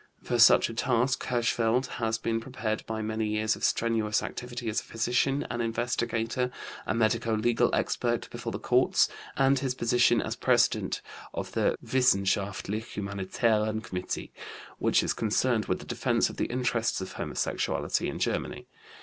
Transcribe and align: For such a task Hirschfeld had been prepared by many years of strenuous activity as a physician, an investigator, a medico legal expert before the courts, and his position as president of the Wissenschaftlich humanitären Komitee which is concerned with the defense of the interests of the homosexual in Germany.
For 0.23 0.39
such 0.39 0.67
a 0.67 0.73
task 0.73 1.23
Hirschfeld 1.25 1.85
had 1.85 2.17
been 2.23 2.39
prepared 2.39 2.83
by 2.87 3.03
many 3.03 3.27
years 3.27 3.55
of 3.55 3.63
strenuous 3.63 4.23
activity 4.23 4.67
as 4.67 4.81
a 4.81 4.83
physician, 4.83 5.45
an 5.51 5.61
investigator, 5.61 6.49
a 6.87 6.95
medico 6.95 7.35
legal 7.35 7.69
expert 7.75 8.27
before 8.31 8.51
the 8.51 8.57
courts, 8.57 9.07
and 9.37 9.59
his 9.59 9.75
position 9.75 10.19
as 10.19 10.35
president 10.35 11.03
of 11.35 11.51
the 11.51 11.77
Wissenschaftlich 11.85 12.95
humanitären 12.95 13.81
Komitee 13.83 14.31
which 14.79 15.03
is 15.03 15.13
concerned 15.13 15.65
with 15.67 15.77
the 15.77 15.85
defense 15.85 16.31
of 16.31 16.37
the 16.37 16.45
interests 16.45 16.99
of 16.99 17.09
the 17.11 17.17
homosexual 17.17 17.87
in 17.99 18.17
Germany. 18.17 18.65